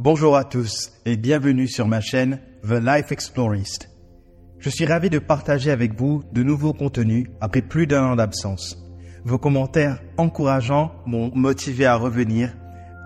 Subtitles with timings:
[0.00, 3.90] Bonjour à tous et bienvenue sur ma chaîne The Life Explorist.
[4.60, 8.78] Je suis ravi de partager avec vous de nouveaux contenus après plus d'un an d'absence.
[9.24, 12.54] Vos commentaires encourageants m'ont motivé à revenir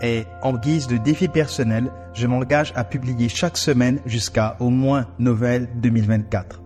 [0.03, 5.06] et en guise de défi personnel, je m'engage à publier chaque semaine jusqu'à au moins
[5.18, 6.61] Noël 2024.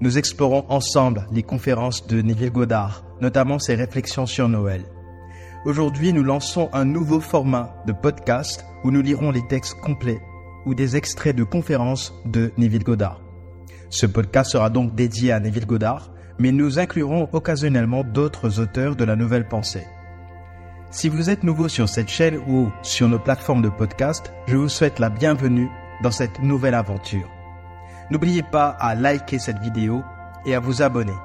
[0.00, 4.86] Nous explorons ensemble les conférences de Neville Goddard, notamment ses réflexions sur Noël.
[5.68, 10.22] Aujourd'hui, nous lançons un nouveau format de podcast où nous lirons les textes complets
[10.64, 13.20] ou des extraits de conférences de Neville Goddard.
[13.90, 19.04] Ce podcast sera donc dédié à Neville Goddard, mais nous inclurons occasionnellement d'autres auteurs de
[19.04, 19.86] la nouvelle pensée.
[20.90, 24.70] Si vous êtes nouveau sur cette chaîne ou sur nos plateformes de podcast, je vous
[24.70, 25.68] souhaite la bienvenue
[26.02, 27.28] dans cette nouvelle aventure.
[28.10, 30.02] N'oubliez pas à liker cette vidéo
[30.46, 31.18] et à vous abonner.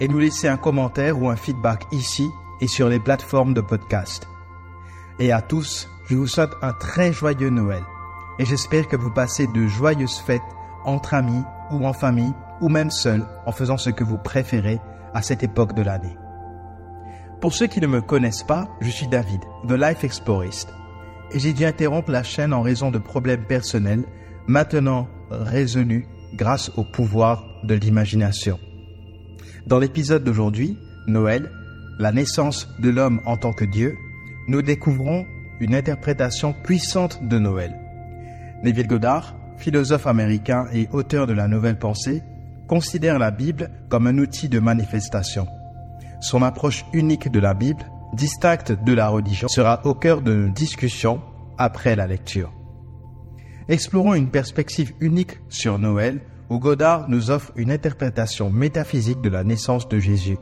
[0.00, 2.28] Et nous laisser un commentaire ou un feedback ici
[2.60, 4.28] et sur les plateformes de podcast.
[5.18, 7.82] Et à tous, je vous souhaite un très joyeux Noël.
[8.38, 10.40] Et j'espère que vous passez de joyeuses fêtes
[10.84, 14.80] entre amis ou en famille ou même seul en faisant ce que vous préférez
[15.14, 16.16] à cette époque de l'année.
[17.40, 20.72] Pour ceux qui ne me connaissent pas, je suis David, The Life Explorist.
[21.30, 24.04] Et j'ai dû interrompre la chaîne en raison de problèmes personnels,
[24.46, 28.58] maintenant résolus grâce au pouvoir de l'imagination.
[29.66, 31.50] Dans l'épisode d'aujourd'hui, Noël,
[31.98, 33.96] la naissance de l'homme en tant que Dieu,
[34.46, 35.26] nous découvrons
[35.60, 37.78] une interprétation puissante de Noël.
[38.62, 42.22] Neville Goddard, philosophe américain et auteur de la Nouvelle Pensée,
[42.68, 45.48] considère la Bible comme un outil de manifestation.
[46.20, 50.48] Son approche unique de la Bible, distincte de la religion, sera au cœur de nos
[50.48, 51.20] discussions
[51.58, 52.52] après la lecture.
[53.68, 59.44] Explorons une perspective unique sur Noël où Goddard nous offre une interprétation métaphysique de la
[59.44, 60.38] naissance de Jésus,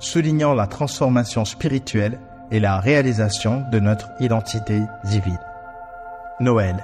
[0.00, 2.18] soulignant la transformation spirituelle
[2.50, 5.38] et la réalisation de notre identité divine.
[6.40, 6.82] Noël,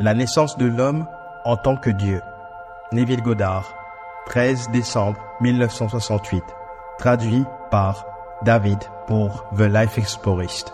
[0.00, 1.06] la naissance de l'homme
[1.44, 2.22] en tant que Dieu.
[2.92, 3.74] Neville Goddard,
[4.26, 6.42] 13 décembre 1968,
[6.98, 8.06] traduit par
[8.42, 10.72] David pour The Life Explorist.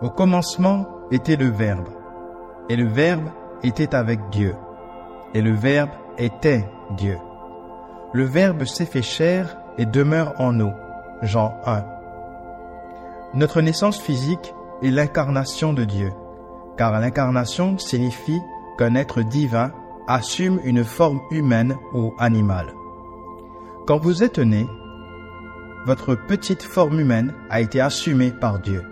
[0.00, 1.88] Au commencement était le Verbe,
[2.68, 3.28] et le Verbe
[3.62, 4.54] était avec Dieu,
[5.34, 6.66] et le Verbe était
[6.96, 7.18] Dieu.
[8.12, 10.72] Le Verbe s'est fait chair et demeure en nous.
[11.22, 11.84] Jean 1.
[13.34, 16.12] Notre naissance physique est l'incarnation de Dieu,
[16.76, 18.40] car l'incarnation signifie
[18.78, 19.70] qu'un être divin
[20.08, 22.74] assume une forme humaine ou animale.
[23.86, 24.66] Quand vous êtes né,
[25.86, 28.82] votre petite forme humaine a été assumée par Dieu.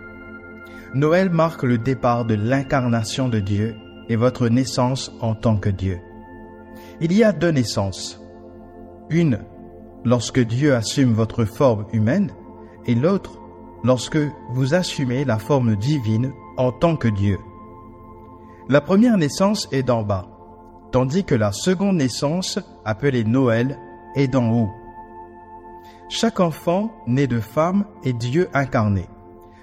[0.95, 3.75] Noël marque le départ de l'incarnation de Dieu
[4.09, 5.99] et votre naissance en tant que Dieu.
[7.01, 8.21] Il y a deux naissances,
[9.11, 9.41] une
[10.05, 12.33] lorsque Dieu assume votre forme humaine
[12.87, 13.41] et l'autre
[13.85, 14.19] lorsque
[14.51, 17.39] vous assumez la forme divine en tant que Dieu.
[18.69, 20.27] La première naissance est d'en bas,
[20.93, 23.79] tandis que la seconde naissance, appelée Noël,
[24.15, 24.71] est d'en haut.
[26.09, 29.07] Chaque enfant né de femme est Dieu incarné,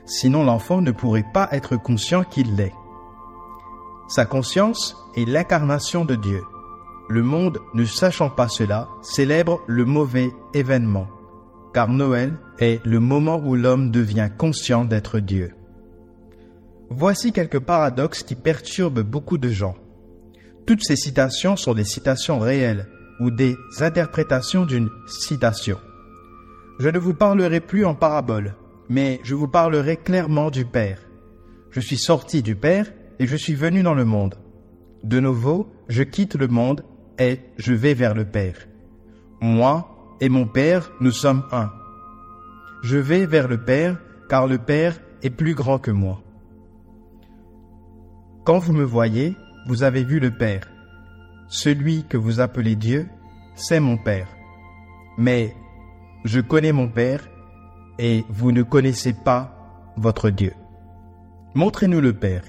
[0.06, 2.74] sinon l'enfant ne pourrait pas être conscient qu'il l'est.
[4.08, 6.44] Sa conscience est l'incarnation de Dieu.
[7.08, 11.08] Le monde, ne sachant pas cela, célèbre le mauvais événement,
[11.74, 15.54] car Noël est le moment où l'homme devient conscient d'être Dieu.
[16.90, 19.76] Voici quelques paradoxes qui perturbent beaucoup de gens.
[20.66, 22.88] Toutes ces citations sont des citations réelles
[23.20, 25.78] ou des interprétations d'une citation.
[26.80, 28.56] Je ne vous parlerai plus en parabole,
[28.90, 31.00] mais je vous parlerai clairement du Père.
[31.70, 34.36] Je suis sorti du Père et je suis venu dans le monde.
[35.04, 36.84] De nouveau, je quitte le monde
[37.20, 38.68] et je vais vers le Père.
[39.42, 41.72] Moi et mon Père, nous sommes un.
[42.84, 43.98] Je vais vers le Père,
[44.30, 46.22] car le Père est plus grand que moi.
[48.44, 49.36] Quand vous me voyez,
[49.68, 50.68] vous avez vu le Père.
[51.48, 53.08] Celui que vous appelez Dieu,
[53.56, 54.28] c'est mon Père.
[55.18, 55.56] Mais
[56.26, 57.28] je connais mon Père,
[57.98, 60.54] et vous ne connaissez pas votre Dieu.
[61.56, 62.44] Montrez-nous le Père.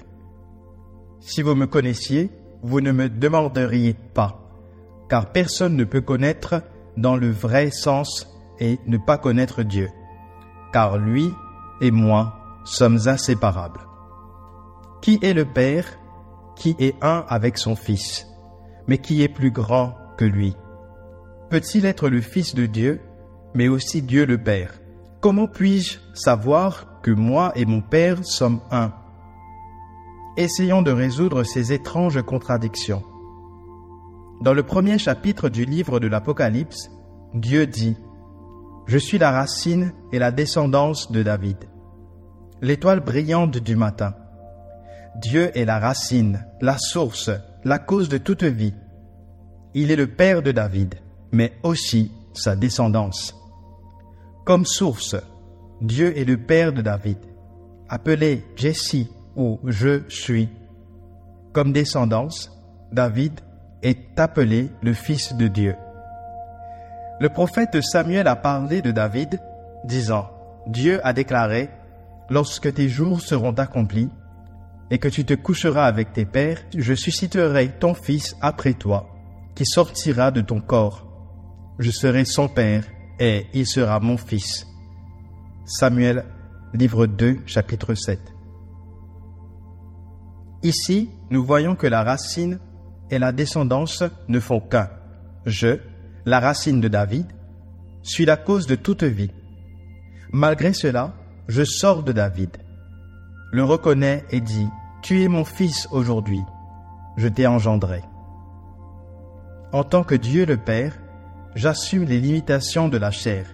[1.20, 2.30] Si vous me connaissiez,
[2.62, 4.45] vous ne me demanderiez pas
[5.08, 6.62] car personne ne peut connaître
[6.96, 8.26] dans le vrai sens
[8.58, 9.88] et ne pas connaître Dieu,
[10.72, 11.30] car lui
[11.80, 13.80] et moi sommes inséparables.
[15.02, 15.86] Qui est le Père
[16.56, 18.26] Qui est un avec son Fils
[18.88, 20.56] Mais qui est plus grand que lui?
[21.50, 23.00] Peut-il être le Fils de Dieu,
[23.54, 24.80] mais aussi Dieu le Père?
[25.20, 28.92] Comment puis-je savoir que moi et mon Père sommes un?
[30.36, 33.04] Essayons de résoudre ces étranges contradictions.
[34.42, 36.90] Dans le premier chapitre du livre de l'Apocalypse,
[37.34, 37.96] Dieu dit,
[38.86, 41.56] Je suis la racine et la descendance de David,
[42.60, 44.14] l'étoile brillante du matin.
[45.16, 47.30] Dieu est la racine, la source,
[47.64, 48.74] la cause de toute vie.
[49.74, 50.96] Il est le Père de David,
[51.32, 53.34] mais aussi sa descendance.
[54.44, 55.16] Comme source,
[55.80, 57.18] Dieu est le Père de David,
[57.88, 60.50] appelé Jesse ou Je suis.
[61.54, 62.52] Comme descendance,
[62.92, 63.40] David
[63.82, 65.76] est appelé le Fils de Dieu.
[67.20, 69.40] Le prophète Samuel a parlé de David,
[69.84, 70.30] disant,
[70.66, 71.70] Dieu a déclaré,
[72.28, 74.10] Lorsque tes jours seront accomplis,
[74.90, 79.08] et que tu te coucheras avec tes pères, je susciterai ton fils après toi,
[79.54, 81.06] qui sortira de ton corps.
[81.78, 82.84] Je serai son père,
[83.20, 84.66] et il sera mon fils.
[85.64, 86.24] Samuel,
[86.74, 88.18] livre 2, chapitre 7.
[90.62, 92.58] Ici, nous voyons que la racine
[93.10, 94.90] et la descendance ne font qu'un.
[95.44, 95.78] Je,
[96.24, 97.26] la racine de David,
[98.02, 99.30] suis la cause de toute vie.
[100.32, 101.12] Malgré cela,
[101.48, 102.56] je sors de David,
[103.52, 104.68] le reconnais et dit,
[105.02, 106.40] Tu es mon fils aujourd'hui,
[107.16, 108.02] je t'ai engendré.
[109.72, 110.96] En tant que Dieu le Père,
[111.54, 113.46] j'assume les limitations de la chair,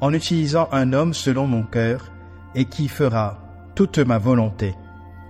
[0.00, 2.12] en utilisant un homme selon mon cœur
[2.54, 3.38] et qui fera
[3.74, 4.74] toute ma volonté.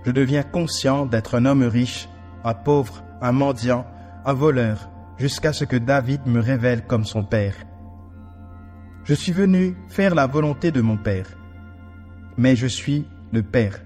[0.03, 2.09] Je deviens conscient d'être un homme riche,
[2.43, 3.85] un pauvre, un mendiant,
[4.25, 7.55] un voleur, jusqu'à ce que David me révèle comme son Père.
[9.03, 11.27] Je suis venu faire la volonté de mon Père,
[12.37, 13.81] mais je suis le Père,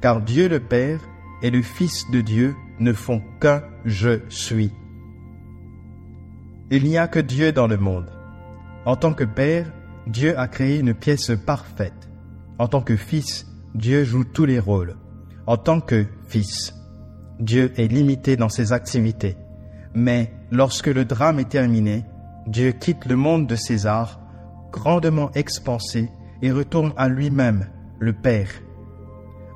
[0.00, 1.00] car Dieu le Père
[1.42, 4.72] et le Fils de Dieu ne font qu'un je suis.
[6.70, 8.10] Il n'y a que Dieu dans le monde.
[8.84, 9.72] En tant que Père,
[10.06, 12.08] Dieu a créé une pièce parfaite.
[12.58, 14.96] En tant que Fils, Dieu joue tous les rôles.
[15.46, 16.75] En tant que Fils,
[17.38, 19.36] Dieu est limité dans ses activités.
[19.94, 22.04] Mais lorsque le drame est terminé,
[22.46, 24.20] Dieu quitte le monde de César,
[24.70, 26.10] grandement expansé,
[26.42, 27.66] et retourne à lui-même,
[27.98, 28.50] le Père.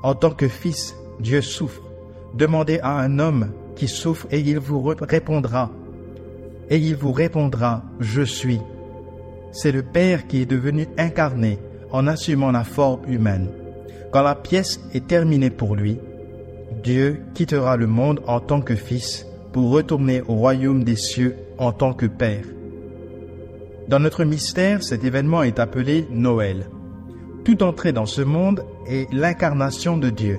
[0.03, 1.83] En tant que Fils, Dieu souffre.
[2.35, 5.71] Demandez à un homme qui souffre et il vous répondra.
[6.71, 8.61] Et il vous répondra, je suis.
[9.53, 11.59] C'est le Père qui est devenu incarné
[11.91, 13.49] en assumant la forme humaine.
[14.11, 15.99] Quand la pièce est terminée pour lui,
[16.83, 21.73] Dieu quittera le monde en tant que Fils pour retourner au royaume des cieux en
[21.73, 22.45] tant que Père.
[23.89, 26.71] Dans notre mystère, cet événement est appelé Noël.
[27.45, 30.39] Toute entrée dans ce monde est l'incarnation de Dieu.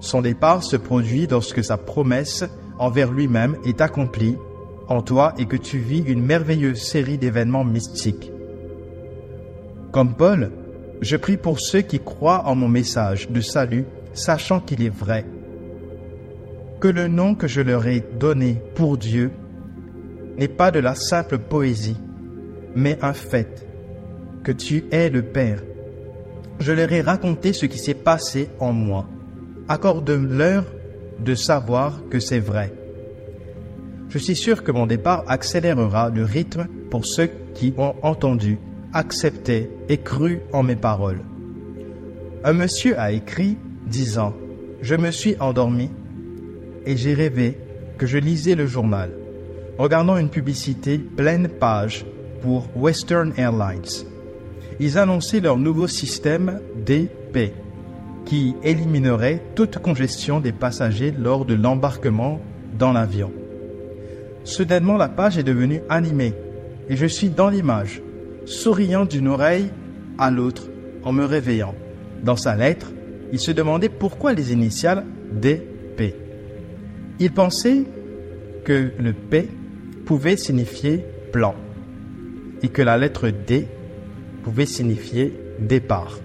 [0.00, 2.44] Son départ se produit lorsque sa promesse
[2.78, 4.36] envers lui-même est accomplie
[4.88, 8.30] en toi et que tu vis une merveilleuse série d'événements mystiques.
[9.92, 10.50] Comme Paul,
[11.00, 15.24] je prie pour ceux qui croient en mon message de salut, sachant qu'il est vrai.
[16.80, 19.30] Que le nom que je leur ai donné pour Dieu
[20.38, 21.96] n'est pas de la simple poésie,
[22.74, 23.66] mais un fait,
[24.42, 25.62] que tu es le Père.
[26.58, 29.06] Je leur ai raconté ce qui s'est passé en moi.
[29.68, 30.64] Accorde-leur
[31.18, 32.72] de savoir que c'est vrai.
[34.08, 38.58] Je suis sûr que mon départ accélérera le rythme pour ceux qui ont entendu,
[38.92, 41.20] accepté et cru en mes paroles.
[42.42, 43.56] Un monsieur a écrit
[43.90, 44.34] disant,
[44.80, 45.90] Je me suis endormi
[46.86, 47.58] et j'ai rêvé
[47.98, 49.10] que je lisais le journal,
[49.76, 52.06] regardant une publicité pleine page
[52.40, 54.06] pour Western Airlines.
[54.78, 57.52] Ils annonçaient leur nouveau système DP,
[58.24, 62.40] qui éliminerait toute congestion des passagers lors de l'embarquement
[62.78, 63.30] dans l'avion.
[64.44, 66.32] Soudainement, la page est devenue animée
[66.88, 68.00] et je suis dans l'image,
[68.46, 69.70] souriant d'une oreille
[70.18, 70.68] à l'autre
[71.04, 71.74] en me réveillant.
[72.22, 72.92] Dans sa lettre,
[73.32, 76.14] il se demandait pourquoi les initiales DP.
[77.18, 77.84] Il pensait
[78.64, 79.48] que le P
[80.04, 81.54] pouvait signifier plan
[82.62, 83.68] et que la lettre D
[84.42, 86.18] pouvait signifier départ.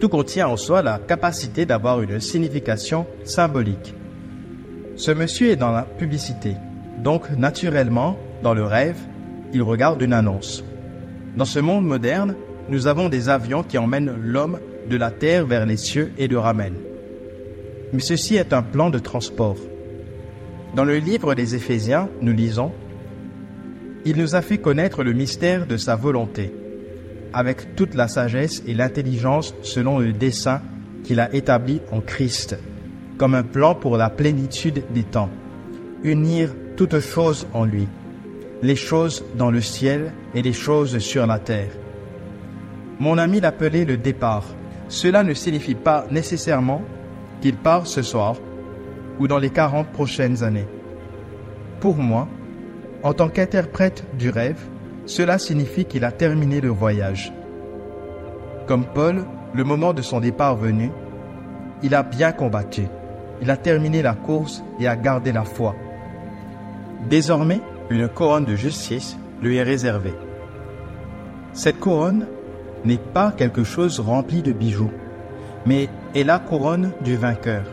[0.00, 3.94] Tout contient en soi la capacité d'avoir une signification symbolique.
[4.96, 6.54] Ce monsieur est dans la publicité.
[6.98, 8.98] Donc, naturellement, dans le rêve,
[9.52, 10.64] il regarde une annonce.
[11.36, 12.34] Dans ce monde moderne,
[12.68, 16.38] nous avons des avions qui emmènent l'homme de la terre vers les cieux et le
[16.38, 16.80] ramènent.
[17.92, 19.56] Mais ceci est un plan de transport.
[20.74, 22.72] Dans le livre des Éphésiens, nous lisons
[24.04, 26.52] Il nous a fait connaître le mystère de sa volonté,
[27.32, 30.60] avec toute la sagesse et l'intelligence selon le dessein
[31.04, 32.58] qu'il a établi en Christ,
[33.16, 35.30] comme un plan pour la plénitude des temps,
[36.02, 37.88] unir toutes choses en lui,
[38.62, 41.70] les choses dans le ciel et les choses sur la terre.
[43.00, 44.44] Mon ami l'appelait le départ.
[44.88, 46.82] Cela ne signifie pas nécessairement
[47.40, 48.36] qu'il part ce soir
[49.18, 50.66] ou dans les 40 prochaines années.
[51.80, 52.26] Pour moi,
[53.02, 54.60] en tant qu'interprète du rêve,
[55.06, 57.32] cela signifie qu'il a terminé le voyage.
[58.66, 60.90] Comme Paul, le moment de son départ venu,
[61.82, 62.82] il a bien combattu.
[63.40, 65.74] Il a terminé la course et a gardé la foi.
[67.08, 70.14] Désormais, une couronne de justice lui est réservée.
[71.52, 72.26] Cette couronne
[72.84, 74.92] n'est pas quelque chose rempli de bijoux,
[75.66, 77.64] mais est la couronne du vainqueur.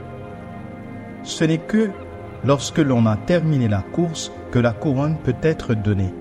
[1.24, 1.90] Ce n'est que
[2.44, 6.14] lorsque l'on a terminé la course que la couronne peut être donnée.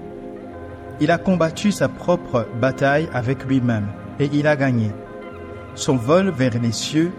[1.00, 3.88] Il a combattu sa propre bataille avec lui-même
[4.20, 4.92] et il a gagné.
[5.74, 7.12] Son vol vers les cieux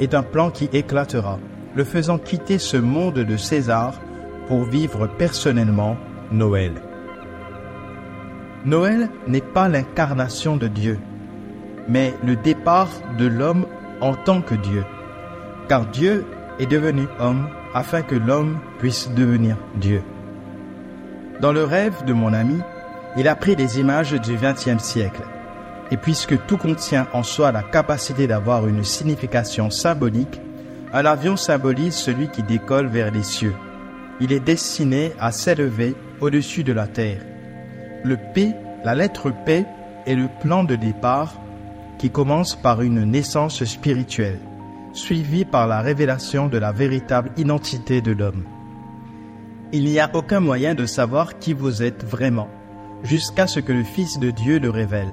[0.00, 1.38] est un plan qui éclatera,
[1.74, 3.94] le faisant quitter ce monde de César
[4.46, 5.96] pour vivre personnellement
[6.30, 6.72] Noël.
[8.64, 10.98] Noël n'est pas l'incarnation de Dieu,
[11.88, 12.88] mais le départ
[13.18, 13.66] de l'homme
[14.00, 14.84] en tant que Dieu,
[15.68, 16.24] car Dieu
[16.58, 20.02] est devenu homme afin que l'homme puisse devenir Dieu.
[21.40, 22.58] Dans le rêve de mon ami,
[23.16, 25.22] il a pris des images du XXe siècle.
[25.90, 30.40] Et puisque tout contient en soi la capacité d'avoir une signification symbolique,
[30.92, 33.54] un avion symbolise celui qui décolle vers les cieux.
[34.20, 37.20] Il est destiné à s'élever au-dessus de la terre.
[38.02, 39.64] Le P, la lettre P,
[40.06, 41.34] est le plan de départ
[41.98, 44.40] qui commence par une naissance spirituelle,
[44.92, 48.44] suivie par la révélation de la véritable identité de l'homme.
[49.72, 52.48] Il n'y a aucun moyen de savoir qui vous êtes vraiment,
[53.02, 55.12] jusqu'à ce que le Fils de Dieu le révèle.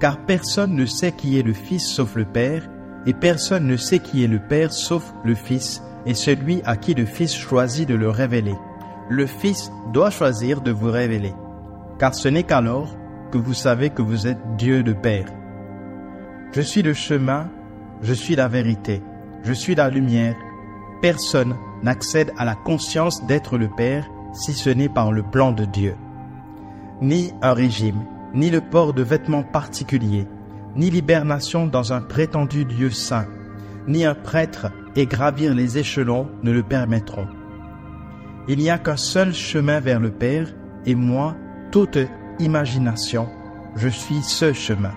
[0.00, 2.68] Car personne ne sait qui est le Fils sauf le Père,
[3.06, 6.94] et personne ne sait qui est le Père sauf le Fils, et celui à qui
[6.94, 8.54] le Fils choisit de le révéler.
[9.08, 11.32] Le Fils doit choisir de vous révéler,
[11.98, 12.96] car ce n'est qu'alors
[13.30, 15.26] que vous savez que vous êtes Dieu de Père.
[16.52, 17.50] Je suis le chemin,
[18.02, 19.02] je suis la vérité,
[19.44, 20.36] je suis la lumière.
[21.02, 25.64] Personne n'accède à la conscience d'être le Père si ce n'est par le plan de
[25.64, 25.96] Dieu.
[27.02, 30.26] Ni un régime, ni le port de vêtements particuliers,
[30.74, 33.26] ni l'hibernation dans un prétendu lieu saint,
[33.86, 37.28] ni un prêtre et gravir les échelons ne le permettront.
[38.48, 40.48] Il n'y a qu'un seul chemin vers le Père,
[40.86, 41.34] et moi,
[41.70, 41.98] toute
[42.38, 43.28] imagination,
[43.74, 44.92] je suis ce chemin.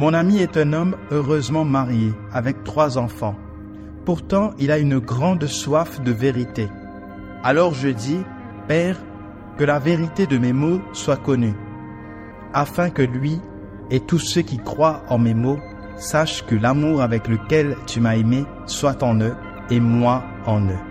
[0.00, 3.36] Mon ami est un homme heureusement marié, avec trois enfants.
[4.06, 6.70] Pourtant, il a une grande soif de vérité.
[7.44, 8.22] Alors je dis,
[8.66, 8.96] Père,
[9.58, 11.52] que la vérité de mes mots soit connue,
[12.54, 13.42] afin que lui
[13.90, 15.58] et tous ceux qui croient en mes mots
[15.98, 19.36] sachent que l'amour avec lequel tu m'as aimé soit en eux
[19.68, 20.82] et moi en eux.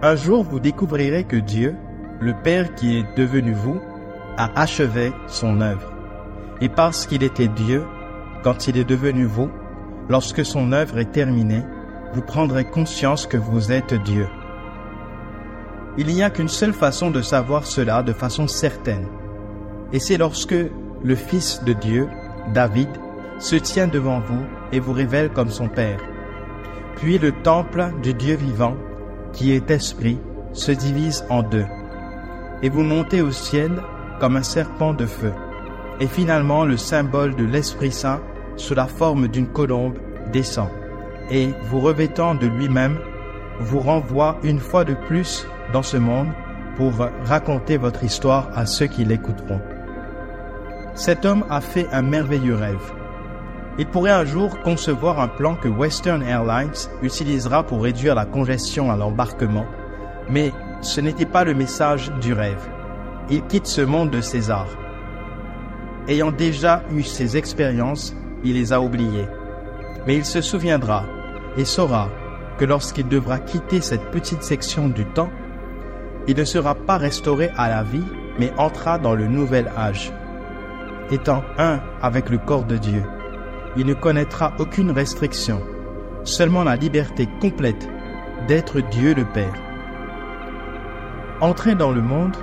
[0.00, 1.76] Un jour, vous découvrirez que Dieu,
[2.20, 3.82] le Père qui est devenu vous,
[4.38, 5.91] a achevé son œuvre.
[6.62, 7.84] Et parce qu'il était Dieu,
[8.44, 9.50] quand il est devenu vous,
[10.08, 11.64] lorsque son œuvre est terminée,
[12.14, 14.28] vous prendrez conscience que vous êtes Dieu.
[15.98, 19.08] Il n'y a qu'une seule façon de savoir cela de façon certaine.
[19.92, 20.54] Et c'est lorsque
[21.02, 22.08] le Fils de Dieu,
[22.54, 22.88] David,
[23.40, 25.98] se tient devant vous et vous révèle comme son Père.
[26.94, 28.76] Puis le temple du Dieu vivant,
[29.32, 30.20] qui est esprit,
[30.52, 31.66] se divise en deux.
[32.62, 33.82] Et vous montez au ciel
[34.20, 35.32] comme un serpent de feu.
[36.00, 38.20] Et finalement, le symbole de l'Esprit Saint,
[38.56, 39.98] sous la forme d'une colombe,
[40.32, 40.68] descend.
[41.30, 42.98] Et, vous revêtant de lui-même,
[43.60, 46.28] vous renvoie une fois de plus dans ce monde
[46.76, 46.92] pour
[47.24, 49.60] raconter votre histoire à ceux qui l'écouteront.
[50.94, 52.92] Cet homme a fait un merveilleux rêve.
[53.78, 58.90] Il pourrait un jour concevoir un plan que Western Airlines utilisera pour réduire la congestion
[58.90, 59.64] à l'embarquement,
[60.28, 62.68] mais ce n'était pas le message du rêve.
[63.30, 64.66] Il quitte ce monde de César.
[66.08, 69.28] Ayant déjà eu ses expériences, il les a oubliées.
[70.06, 71.04] Mais il se souviendra
[71.56, 72.08] et saura
[72.58, 75.30] que lorsqu'il devra quitter cette petite section du temps,
[76.26, 78.04] il ne sera pas restauré à la vie,
[78.38, 80.12] mais entra dans le nouvel âge.
[81.10, 83.02] Étant un avec le corps de Dieu,
[83.76, 85.60] il ne connaîtra aucune restriction,
[86.24, 87.88] seulement la liberté complète
[88.48, 89.54] d'être Dieu le Père.
[91.40, 92.36] Entrez dans le monde,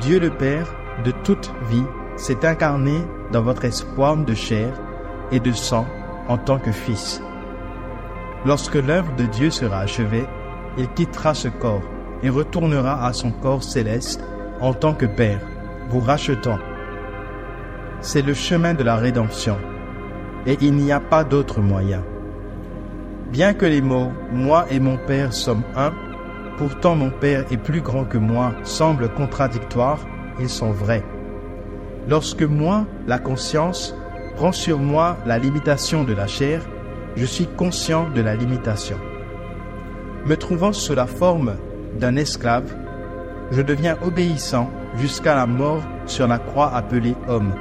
[0.00, 1.84] Dieu le Père de toute vie
[2.16, 2.98] s'est incarné
[3.32, 4.72] dans votre espoir de chair
[5.32, 5.86] et de sang
[6.28, 7.22] en tant que Fils.
[8.46, 10.26] Lorsque l'œuvre de Dieu sera achevée,
[10.76, 11.82] il quittera ce corps
[12.22, 14.24] et retournera à son corps céleste
[14.60, 15.40] en tant que Père,
[15.90, 16.58] vous rachetant.
[18.00, 19.56] C'est le chemin de la rédemption,
[20.46, 22.02] et il n'y a pas d'autre moyen.
[23.30, 25.92] Bien que les mots moi et mon Père sommes un,
[26.58, 30.00] pourtant mon Père est plus grand que moi semblent contradictoires,
[30.38, 31.04] ils sont vrais.
[32.08, 33.94] Lorsque moi, la conscience,
[34.36, 36.60] prend sur moi la limitation de la chair,
[37.16, 38.98] je suis conscient de la limitation.
[40.26, 41.56] Me trouvant sous la forme
[41.98, 42.74] d'un esclave,
[43.50, 47.54] je deviens obéissant jusqu'à la mort sur la croix appelée homme,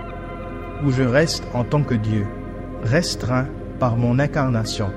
[0.84, 2.26] où je reste en tant que Dieu,
[2.84, 3.48] restreint
[3.80, 4.92] par mon incarnation.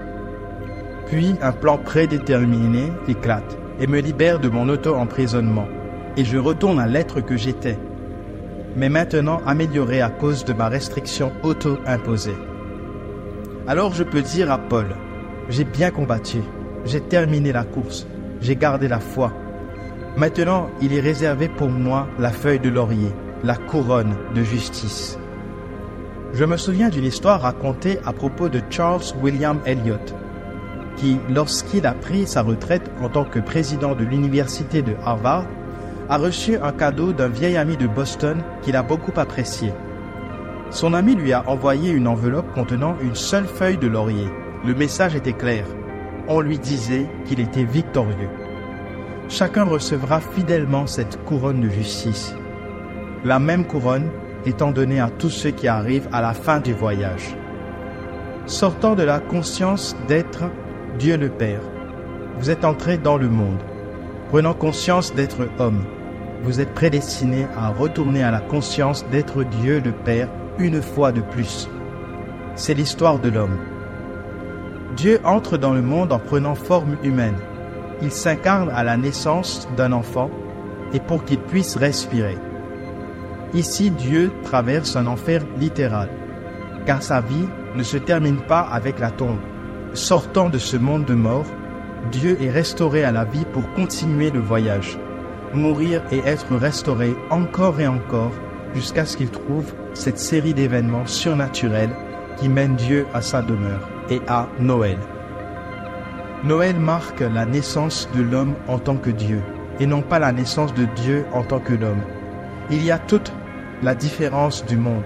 [1.06, 5.66] Puis un plan prédéterminé éclate et me libère de mon auto-emprisonnement.
[6.16, 7.78] Et je retourne à l'être que j'étais,
[8.76, 12.36] mais maintenant amélioré à cause de ma restriction auto-imposée.
[13.66, 14.94] Alors je peux dire à Paul,
[15.48, 16.38] j'ai bien combattu,
[16.84, 18.06] j'ai terminé la course,
[18.40, 19.32] j'ai gardé la foi.
[20.16, 25.18] Maintenant, il est réservé pour moi la feuille de laurier, la couronne de justice.
[26.32, 29.96] Je me souviens d'une histoire racontée à propos de Charles William Eliot,
[30.96, 35.46] qui, lorsqu'il a pris sa retraite en tant que président de l'université de Harvard,
[36.08, 39.72] a reçu un cadeau d'un vieil ami de Boston qu'il a beaucoup apprécié.
[40.70, 44.28] Son ami lui a envoyé une enveloppe contenant une seule feuille de laurier.
[44.64, 45.64] Le message était clair.
[46.28, 48.30] On lui disait qu'il était victorieux.
[49.28, 52.34] Chacun recevra fidèlement cette couronne de justice.
[53.24, 54.10] La même couronne
[54.44, 57.36] étant donnée à tous ceux qui arrivent à la fin du voyage.
[58.46, 60.44] Sortant de la conscience d'être
[60.98, 61.62] Dieu le Père,
[62.38, 63.58] vous êtes entré dans le monde.
[64.28, 65.84] Prenant conscience d'être homme,
[66.42, 70.28] vous êtes prédestiné à retourner à la conscience d'être Dieu le Père
[70.58, 71.68] une fois de plus.
[72.54, 73.58] C'est l'histoire de l'homme.
[74.96, 77.36] Dieu entre dans le monde en prenant forme humaine.
[78.02, 80.30] Il s'incarne à la naissance d'un enfant
[80.92, 82.38] et pour qu'il puisse respirer.
[83.54, 86.08] Ici, Dieu traverse un enfer littéral,
[86.84, 89.38] car sa vie ne se termine pas avec la tombe.
[89.92, 91.46] Sortant de ce monde de mort,
[92.10, 94.98] Dieu est restauré à la vie pour continuer le voyage,
[95.56, 98.32] mourir et être restauré encore et encore
[98.74, 101.96] jusqu'à ce qu'il trouve cette série d'événements surnaturels
[102.36, 104.98] qui mènent Dieu à sa demeure et à Noël.
[106.44, 109.42] Noël marque la naissance de l'homme en tant que Dieu
[109.80, 112.02] et non pas la naissance de Dieu en tant que l'homme.
[112.70, 113.32] Il y a toute
[113.82, 115.04] la différence du monde.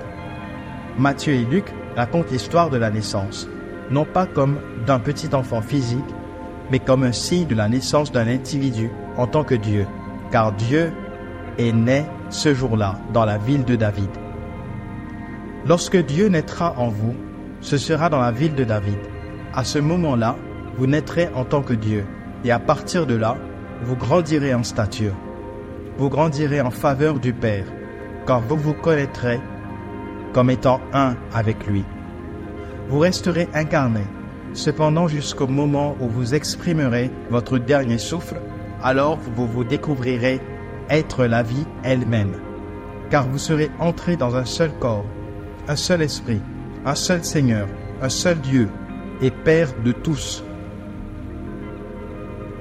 [0.98, 1.64] Matthieu et Luc
[1.96, 3.48] racontent l'histoire de la naissance,
[3.90, 6.04] non pas comme d'un petit enfant physique,
[6.70, 9.86] mais comme un signe de la naissance d'un individu en tant que Dieu,
[10.30, 10.92] car Dieu
[11.58, 14.10] est né ce jour-là dans la ville de David.
[15.66, 17.14] Lorsque Dieu naîtra en vous,
[17.60, 18.98] ce sera dans la ville de David.
[19.52, 20.36] À ce moment-là,
[20.78, 22.06] vous naîtrez en tant que Dieu,
[22.44, 23.36] et à partir de là,
[23.82, 25.14] vous grandirez en stature.
[25.98, 27.66] Vous grandirez en faveur du Père,
[28.26, 29.40] car vous vous connaîtrez
[30.32, 31.84] comme étant un avec lui.
[32.88, 34.02] Vous resterez incarné,
[34.54, 38.40] cependant jusqu'au moment où vous exprimerez votre dernier souffle,
[38.82, 40.40] alors vous vous découvrirez
[40.88, 42.34] être la vie elle-même,
[43.10, 45.04] car vous serez entré dans un seul corps,
[45.68, 46.40] un seul esprit,
[46.84, 47.68] un seul Seigneur,
[48.02, 48.68] un seul Dieu
[49.22, 50.42] et Père de tous.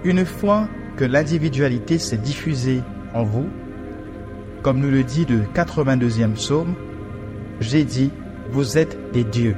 [0.03, 2.81] Une fois que l'individualité s'est diffusée
[3.13, 3.47] en vous,
[4.61, 6.75] comme nous le dit le 82e psaume,
[7.59, 8.11] j'ai dit,
[8.51, 9.55] vous êtes des dieux,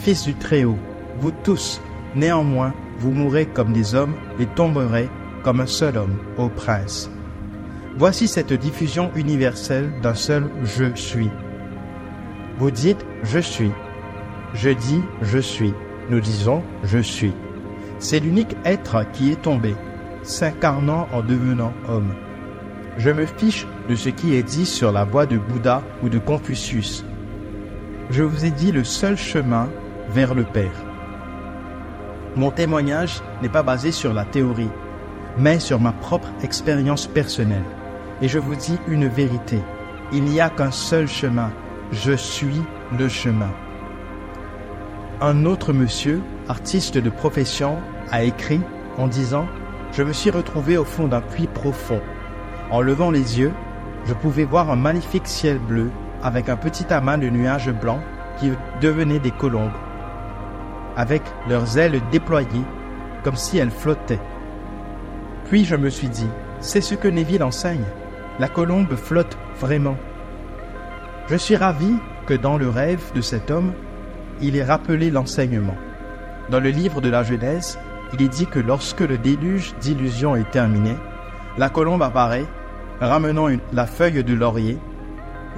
[0.00, 0.78] fils du Très-Haut,
[1.20, 1.80] vous tous,
[2.14, 5.08] néanmoins, vous mourrez comme des hommes et tomberez
[5.42, 7.10] comme un seul homme, ô prince.
[7.96, 11.30] Voici cette diffusion universelle d'un seul je suis.
[12.58, 13.72] Vous dites je suis.
[14.54, 15.74] Je dis je suis.
[16.10, 17.34] Nous disons je suis.
[17.98, 19.74] C'est l'unique être qui est tombé,
[20.22, 22.14] s'incarnant en devenant homme.
[22.98, 26.18] Je me fiche de ce qui est dit sur la voie de Bouddha ou de
[26.18, 27.04] Confucius.
[28.10, 29.68] Je vous ai dit le seul chemin
[30.10, 30.84] vers le Père.
[32.36, 34.70] Mon témoignage n'est pas basé sur la théorie,
[35.38, 37.64] mais sur ma propre expérience personnelle.
[38.20, 39.60] Et je vous dis une vérité,
[40.12, 41.50] il n'y a qu'un seul chemin,
[41.92, 42.62] je suis
[42.98, 43.50] le chemin.
[45.20, 47.78] Un autre monsieur, artiste de profession,
[48.10, 48.60] a écrit
[48.96, 49.46] en disant
[49.92, 52.00] Je me suis retrouvé au fond d'un puits profond.
[52.70, 53.52] En levant les yeux,
[54.06, 55.90] je pouvais voir un magnifique ciel bleu
[56.22, 58.00] avec un petit amas de nuages blancs
[58.38, 59.72] qui devenaient des colombes,
[60.96, 62.64] avec leurs ailes déployées
[63.24, 64.20] comme si elles flottaient.
[65.48, 66.28] Puis je me suis dit,
[66.60, 67.84] c'est ce que Neville enseigne
[68.38, 69.96] la colombe flotte vraiment.
[71.28, 71.94] Je suis ravi
[72.26, 73.72] que dans le rêve de cet homme,
[74.40, 75.76] il ait rappelé l'enseignement.
[76.50, 77.78] Dans le livre de la Genèse,
[78.12, 80.94] il est dit que lorsque le déluge d'illusion est terminé,
[81.56, 82.46] la colombe apparaît,
[83.00, 84.78] ramenant la feuille de laurier,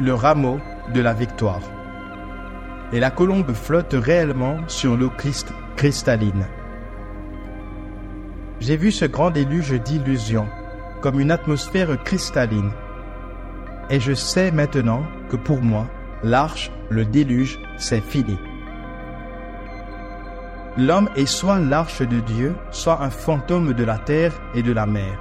[0.00, 0.58] le rameau
[0.94, 1.60] de la victoire.
[2.92, 5.12] Et la colombe flotte réellement sur l'eau
[5.76, 6.46] cristalline.
[8.60, 10.46] J'ai vu ce grand déluge d'illusion
[11.00, 12.70] comme une atmosphère cristalline.
[13.88, 15.86] Et je sais maintenant que pour moi,
[16.22, 18.38] l'arche, le déluge, c'est fini.
[20.76, 24.84] L'homme est soit l'arche de Dieu, soit un fantôme de la terre et de la
[24.84, 25.18] mer.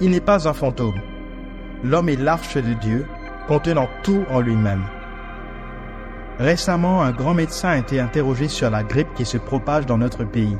[0.00, 1.00] Il n'est pas un fantôme.
[1.84, 3.06] L'homme est l'arche de Dieu,
[3.48, 4.84] contenant tout en lui-même.
[6.38, 10.24] Récemment, un grand médecin a été interrogé sur la grippe qui se propage dans notre
[10.24, 10.56] pays.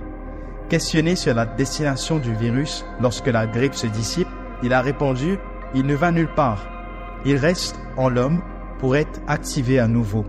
[0.69, 4.27] Questionné sur la destination du virus lorsque la grippe se dissipe,
[4.65, 5.39] il a répondu,
[5.75, 6.67] il ne va nulle part.
[7.25, 8.43] Il reste en l'homme
[8.81, 10.25] pour être activé à nouveau.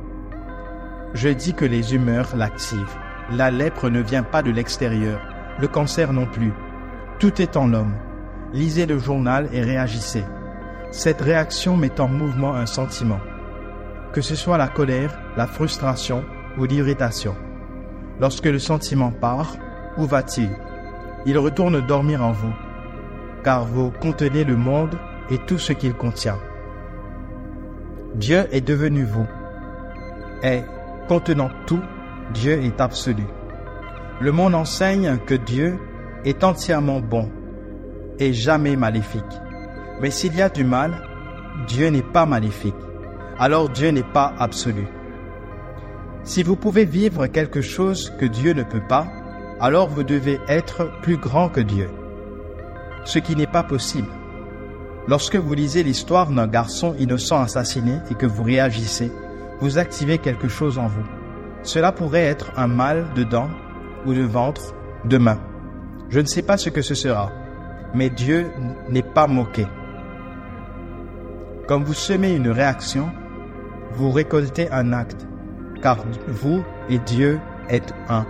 [1.15, 2.97] Je dis que les humeurs l'activent.
[3.31, 5.19] La lèpre ne vient pas de l'extérieur,
[5.59, 6.53] le cancer non plus.
[7.17, 7.95] Tout est en l'homme.
[8.53, 10.23] Lisez le journal et réagissez.
[10.91, 13.19] Cette réaction met en mouvement un sentiment.
[14.13, 16.23] Que ce soit la colère, la frustration
[16.59, 17.35] ou l'irritation.
[18.19, 19.55] Lorsque le sentiment part,
[19.97, 20.49] où va-t-il?
[21.25, 22.53] Il retourne dormir en vous,
[23.43, 24.97] car vous contenez le monde
[25.29, 26.37] et tout ce qu'il contient.
[28.15, 29.27] Dieu est devenu vous.
[30.43, 30.61] Et,
[31.07, 31.81] contenant tout,
[32.33, 33.23] Dieu est absolu.
[34.19, 35.77] Le monde enseigne que Dieu
[36.25, 37.29] est entièrement bon
[38.19, 39.23] et jamais maléfique.
[40.01, 41.03] Mais s'il y a du mal,
[41.67, 42.75] Dieu n'est pas maléfique.
[43.39, 44.87] Alors Dieu n'est pas absolu.
[46.23, 49.07] Si vous pouvez vivre quelque chose que Dieu ne peut pas,
[49.59, 51.89] alors vous devez être plus grand que Dieu.
[53.05, 54.09] Ce qui n'est pas possible.
[55.07, 59.11] Lorsque vous lisez l'histoire d'un garçon innocent assassiné et que vous réagissez,
[59.61, 61.05] vous activez quelque chose en vous.
[61.63, 63.49] Cela pourrait être un mal de dents
[64.05, 64.73] ou de ventre,
[65.05, 65.39] de main.
[66.09, 67.31] Je ne sais pas ce que ce sera,
[67.93, 68.51] mais Dieu
[68.89, 69.65] n'est pas moqué.
[71.67, 73.09] Comme vous semez une réaction,
[73.93, 75.27] vous récoltez un acte,
[75.81, 77.39] car vous et Dieu
[77.69, 78.25] êtes un.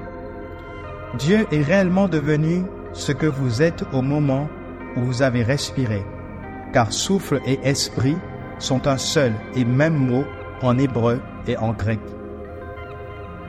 [1.18, 4.50] Dieu est réellement devenu ce que vous êtes au moment
[4.96, 6.04] où vous avez respiré
[6.74, 8.18] car souffle et esprit
[8.60, 10.26] sont un seul et même mot
[10.62, 12.00] en hébreu et en grec.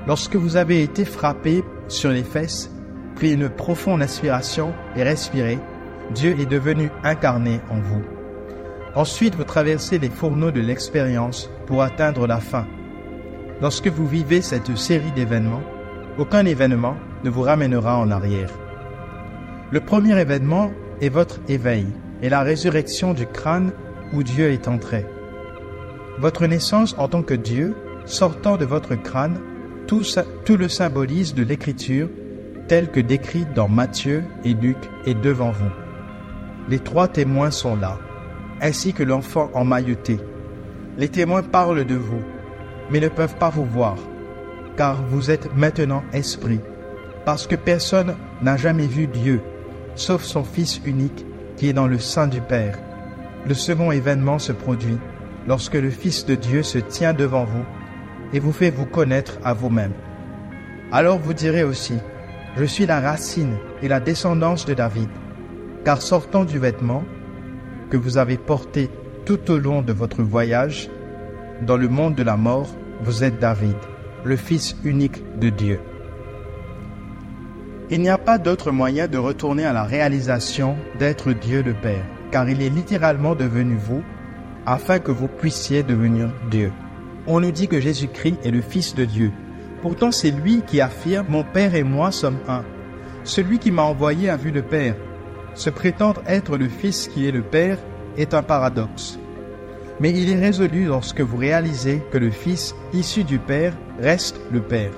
[0.07, 2.71] Lorsque vous avez été frappé sur les fesses,
[3.17, 5.59] pris une profonde inspiration et respiré,
[6.15, 8.03] Dieu est devenu incarné en vous.
[8.95, 12.67] Ensuite, vous traversez les fourneaux de l'expérience pour atteindre la fin.
[13.61, 15.63] Lorsque vous vivez cette série d'événements,
[16.17, 18.51] aucun événement ne vous ramènera en arrière.
[19.71, 21.87] Le premier événement est votre éveil,
[22.23, 23.73] et la résurrection du crâne
[24.13, 25.07] où Dieu est entré.
[26.19, 29.39] Votre naissance en tant que Dieu, sortant de votre crâne,
[29.87, 30.03] tout,
[30.57, 32.09] le symbolise de l'Écriture
[32.67, 34.77] tel que décrit dans Matthieu et Luc
[35.07, 35.71] est devant vous.
[36.69, 37.99] Les trois témoins sont là,
[38.61, 40.19] ainsi que l'enfant emmailloté.
[40.99, 42.23] Les témoins parlent de vous,
[42.91, 43.97] mais ne peuvent pas vous voir,
[44.77, 46.61] car vous êtes maintenant esprit,
[47.29, 49.43] parce que personne n'a jamais vu Dieu,
[49.97, 51.27] sauf son Fils unique
[51.59, 52.79] qui est dans le sein du Père.
[53.47, 54.97] Le second événement se produit
[55.47, 57.67] lorsque le Fils de Dieu se tient devant vous
[58.33, 59.93] et vous fait vous connaître à vous-même.
[60.91, 61.99] Alors vous direz aussi,
[62.57, 65.11] je suis la racine et la descendance de David,
[65.85, 67.05] car sortant du vêtement
[67.91, 68.89] que vous avez porté
[69.27, 70.89] tout au long de votre voyage,
[71.61, 72.71] dans le monde de la mort,
[73.03, 73.77] vous êtes David,
[74.25, 75.79] le Fils unique de Dieu.
[77.91, 82.05] Il n'y a pas d'autre moyen de retourner à la réalisation d'être Dieu le Père,
[82.31, 84.03] car il est littéralement devenu vous,
[84.67, 86.71] afin que vous puissiez devenir Dieu.
[87.27, 89.33] On nous dit que Jésus-Christ est le Fils de Dieu.
[89.81, 92.63] Pourtant, c'est lui qui affirme Mon Père et moi sommes un.
[93.25, 94.95] Celui qui m'a envoyé a vu le Père.
[95.55, 97.79] Se prétendre être le Fils qui est le Père
[98.19, 99.19] est un paradoxe.
[99.99, 104.61] Mais il est résolu lorsque vous réalisez que le Fils issu du Père reste le
[104.61, 104.93] Père,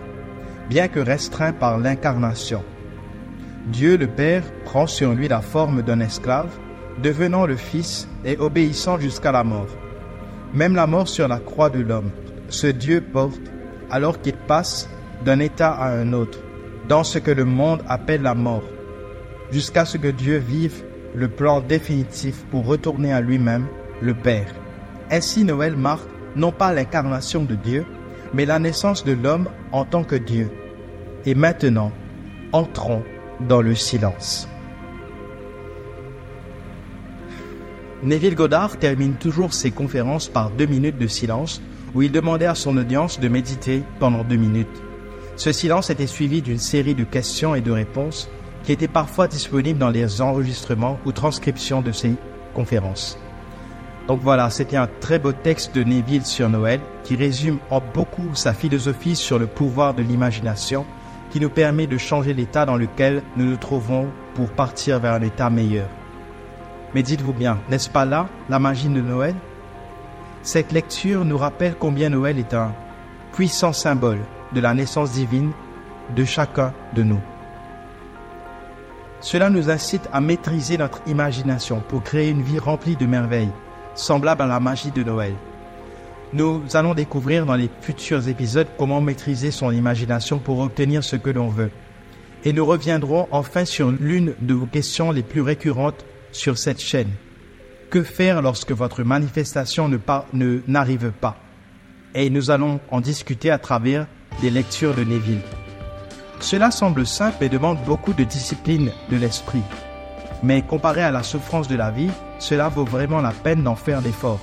[0.69, 2.65] bien que restreint par l'incarnation.
[3.67, 6.51] Dieu le Père prend sur lui la forme d'un esclave,
[7.03, 9.69] devenant le Fils et obéissant jusqu'à la mort.
[10.55, 12.11] Même la mort sur la croix de l'homme,
[12.49, 13.41] ce Dieu porte
[13.91, 14.89] alors qu'il passe
[15.25, 16.39] d'un état à un autre,
[16.89, 18.65] dans ce que le monde appelle la mort,
[19.51, 20.83] jusqu'à ce que Dieu vive
[21.15, 23.67] le plan définitif pour retourner à lui-même,
[24.01, 24.55] le Père.
[25.11, 27.85] Ainsi Noël marque non pas l'incarnation de Dieu,
[28.33, 30.51] mais la naissance de l'homme en tant que Dieu.
[31.27, 31.93] Et maintenant,
[32.53, 33.03] entrons
[33.49, 34.49] dans le silence.
[38.03, 41.61] Neville Goddard termine toujours ses conférences par deux minutes de silence
[41.95, 44.83] où il demandait à son audience de méditer pendant deux minutes.
[45.37, 48.31] Ce silence était suivi d'une série de questions et de réponses
[48.65, 52.15] qui étaient parfois disponibles dans les enregistrements ou transcriptions de ses
[52.55, 53.19] conférences.
[54.09, 58.35] Donc voilà, c'était un très beau texte de Neville sur Noël qui résume en beaucoup
[58.35, 60.85] sa philosophie sur le pouvoir de l'imagination
[61.31, 65.23] qui nous permet de changer l'état dans lequel nous nous trouvons pour partir vers un
[65.23, 65.89] état meilleur.
[66.95, 69.35] Mais dites-vous bien, n'est-ce pas là la magie de Noël?
[70.43, 72.73] Cette lecture nous rappelle combien Noël est un
[73.33, 74.21] puissant symbole
[74.53, 75.53] de la naissance divine
[76.17, 77.21] de chacun de nous.
[79.21, 83.53] Cela nous incite à maîtriser notre imagination pour créer une vie remplie de merveilles,
[83.95, 85.35] semblable à la magie de Noël.
[86.33, 91.31] Nous allons découvrir dans les futurs épisodes comment maîtriser son imagination pour obtenir ce que
[91.31, 91.73] l'on veut.
[92.45, 97.11] Et nous reviendrons enfin sur l'une de vos questions les plus récurrentes sur cette chaîne.
[97.91, 101.37] Que faire lorsque votre manifestation ne n'arrive pas?
[102.15, 104.07] Et nous allons en discuter à travers
[104.41, 105.43] des lectures de Neville.
[106.39, 109.63] Cela semble simple et demande beaucoup de discipline de l'esprit.
[110.45, 114.01] Mais comparé à la souffrance de la vie, cela vaut vraiment la peine d'en faire
[114.01, 114.41] l'effort.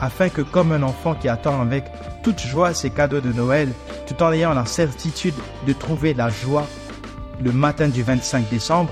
[0.00, 1.84] Afin que comme un enfant qui attend avec
[2.22, 3.68] toute joie ses cadeaux de Noël,
[4.06, 5.34] tout en ayant la certitude
[5.66, 6.66] de trouver la joie
[7.42, 8.90] le matin du 25 décembre,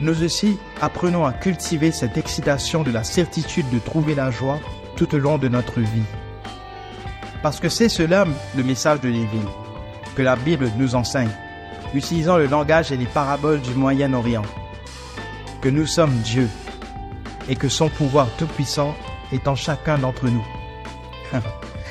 [0.00, 4.58] nous aussi apprenons à cultiver cette excitation de la certitude de trouver la joie
[4.96, 6.04] tout au long de notre vie.
[7.42, 9.40] Parce que c'est cela le message de Lévi,
[10.14, 11.30] que la Bible nous enseigne,
[11.94, 14.42] utilisant le langage et les paraboles du Moyen-Orient,
[15.60, 16.48] que nous sommes Dieu
[17.48, 18.94] et que son pouvoir tout-puissant
[19.32, 20.46] est en chacun d'entre nous.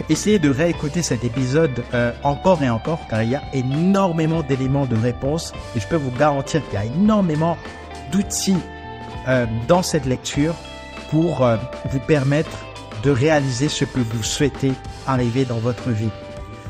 [0.10, 4.86] Essayez de réécouter cet épisode euh, encore et encore car il y a énormément d'éléments
[4.86, 7.58] de réponse et je peux vous garantir qu'il y a énormément
[8.12, 8.58] d'outils
[9.28, 10.54] euh, dans cette lecture
[11.10, 11.58] pour euh,
[11.92, 12.52] vous permettre
[13.04, 14.74] de réaliser ce que vous souhaitez
[15.08, 16.10] arriver dans votre vie.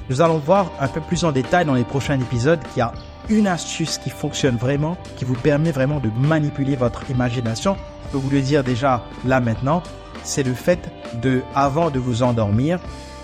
[0.10, 2.94] Nous allons voir un peu plus en détail dans les prochains épisodes qu'il y a
[3.30, 7.76] une astuce qui fonctionne vraiment, qui vous permet vraiment de manipuler votre imagination.
[8.06, 9.82] Je peux vous le dire déjà là maintenant,
[10.26, 12.80] c'est le fait de, avant de vous endormir,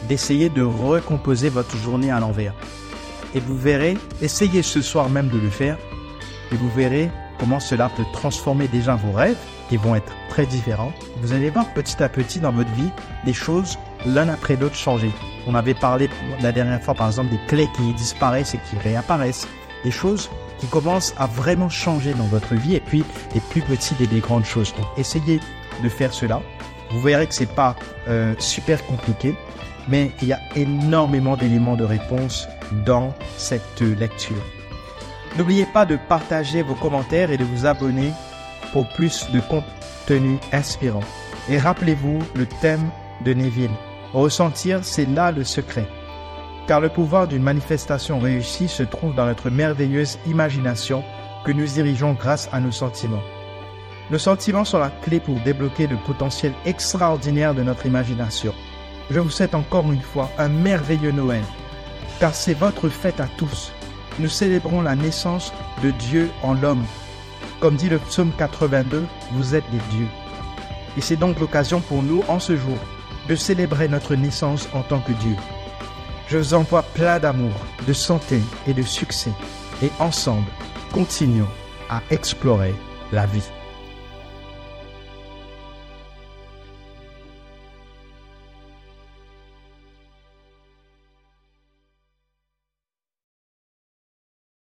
[0.07, 2.53] d'essayer de recomposer votre journée à l'envers.
[3.35, 5.77] Et vous verrez, essayez ce soir même de le faire,
[6.51, 7.09] et vous verrez
[7.39, 9.37] comment cela peut transformer déjà vos rêves,
[9.71, 10.91] qui vont être très différents.
[11.21, 12.89] Vous allez voir petit à petit dans votre vie
[13.25, 15.11] des choses l'un après l'autre changer.
[15.47, 16.09] On avait parlé
[16.41, 19.47] la dernière fois par exemple des clés qui disparaissent et qui réapparaissent.
[19.85, 24.01] Des choses qui commencent à vraiment changer dans votre vie et puis les plus petites
[24.01, 24.73] et des grandes choses.
[24.75, 25.39] Donc essayez
[25.81, 26.41] de faire cela.
[26.93, 27.75] Vous verrez que c'est pas
[28.07, 29.35] euh, super compliqué
[29.87, 32.47] mais il y a énormément d'éléments de réponse
[32.85, 34.41] dans cette lecture.
[35.37, 38.11] N'oubliez pas de partager vos commentaires et de vous abonner
[38.73, 41.03] pour plus de contenu inspirant.
[41.49, 42.89] Et rappelez-vous le thème
[43.25, 43.71] de Neville.
[44.13, 45.87] Ressentir, c'est là le secret.
[46.67, 51.03] Car le pouvoir d'une manifestation réussie se trouve dans notre merveilleuse imagination
[51.45, 53.23] que nous dirigeons grâce à nos sentiments.
[54.11, 58.53] Nos sentiments sont la clé pour débloquer le potentiel extraordinaire de notre imagination
[59.11, 61.43] je vous souhaite encore une fois un merveilleux Noël,
[62.19, 63.73] car c'est votre fête à tous.
[64.19, 66.85] Nous célébrons la naissance de Dieu en l'homme.
[67.59, 70.07] Comme dit le psaume 82, vous êtes des dieux.
[70.97, 72.77] Et c'est donc l'occasion pour nous, en ce jour,
[73.27, 75.35] de célébrer notre naissance en tant que Dieu.
[76.27, 77.53] Je vous envoie plein d'amour,
[77.85, 79.31] de santé et de succès.
[79.83, 80.47] Et ensemble,
[80.93, 81.47] continuons
[81.89, 82.73] à explorer
[83.11, 83.43] la vie.